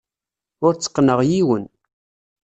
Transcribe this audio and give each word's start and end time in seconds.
Ur 0.65 0.73
tteqqneɣ 0.73 1.19
yiwen. 1.29 1.65